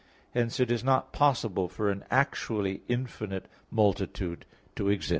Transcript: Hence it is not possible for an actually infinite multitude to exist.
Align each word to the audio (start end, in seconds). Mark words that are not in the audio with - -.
Hence 0.33 0.59
it 0.59 0.71
is 0.71 0.83
not 0.83 1.11
possible 1.13 1.69
for 1.69 1.91
an 1.91 2.03
actually 2.09 2.81
infinite 2.87 3.47
multitude 3.69 4.45
to 4.75 4.89
exist. 4.89 5.09